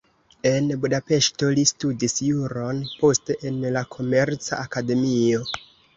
[0.51, 5.45] En Budapeŝto li studis juron, poste en la komerca akademio.